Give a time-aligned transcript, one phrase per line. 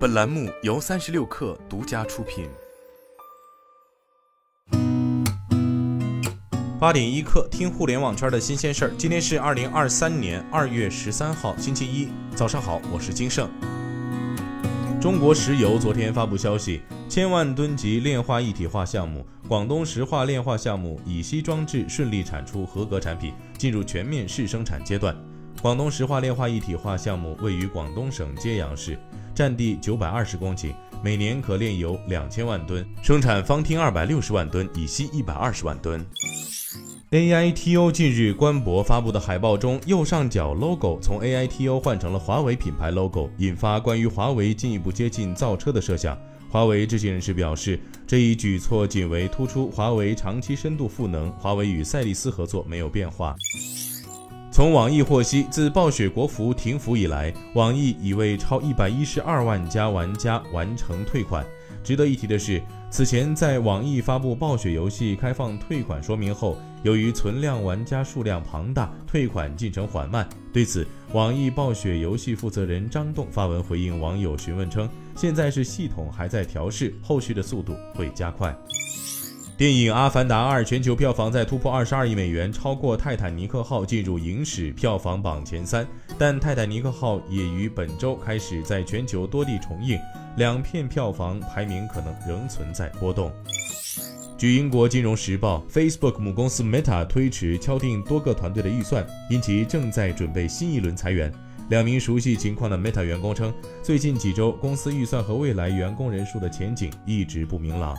[0.00, 2.48] 本栏目由三十六氪独家出品。
[6.80, 8.92] 八点一刻，听互联网圈的新鲜事儿。
[8.96, 13.46] 今天是二零二三年二月十三号，星期一，早上好，我是金盛。
[14.98, 25.14] 中国石油昨天发布消息，千万吨级炼化一体化项目广东石化炼化项目乙烯装置顺利产出合格产品，进入全面试生产阶段。
[25.62, 28.98] 广东石化炼化一体化项目位于广东省揭阳市。
[29.34, 30.72] 占地九百二十公顷，
[31.02, 36.04] 每年可炼油两千万吨，生产方烃二百六十万吨，乙烯一百二十万吨。
[37.10, 46.18] AITO 近日官博发布的海报中，右上角 logo 从 AITO 换成了华为品牌 logo，引发关于华为进一步接近造车的设想。
[46.50, 53.34] 华为知情人士表示，这一举措仅为突出华为长期深度赋能，华为与赛力斯合作没有变化。
[54.60, 61.42] 从网易获悉，自暴雪国服停服以来，网易已为超一百一十二万家玩家完成退款。
[61.82, 62.60] 值得一提的是，
[62.90, 70.28] 此前在网易发布暴雪游戏开放退款说明后，由于存量玩家数量庞大，退款进程缓慢。
[70.52, 74.86] 对此，网易暴雪游戏负责人张栋发文回应网友询问称
[75.16, 78.54] ：“现在是系统还在调试，后续的速度会加快。”
[79.60, 85.86] 电影《阿凡达二》全球票房在突破二十二亿美元，超过《泰坦尼克号》进入影史票房榜前三。
[86.16, 89.98] 但《泰坦尼克号》也于本周开始在全球多地重映，
[90.38, 93.30] 两片票房排名可能仍存在波动。
[94.38, 101.30] 据英国《金融时报》，Facebook 母公司 Meta 推迟敲定多个团队的预算，因其正在准备新一轮裁员。
[101.68, 103.52] 两名熟悉情况的 Meta 员工称，
[103.82, 107.94] 最近几周公司预算和未来员工人数的前景一直不明朗。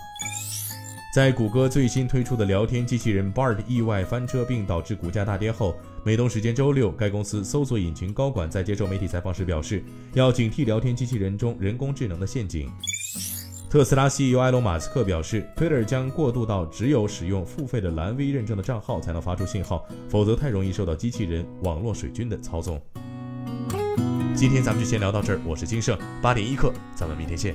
[1.11, 12.71] 在谷歌最新推出的聊天机器人 Bard 意外翻车并导致股价大跌后，美东时间周六，该公司搜索引擎高管在接受媒体采访时表示，要警惕聊天机器人中人工智能的陷阱。
[13.69, 22.81] 特斯拉 CEO 埃隆·马斯克表示，Twitter 将过渡到只有使用付费的蓝 V 认证的账号才能发出信号，否则太容易受到机器人网络水军的操纵。
[24.33, 27.53] 今天咱们就先聊到这儿，我是金盛，八点一刻，咱们明天见。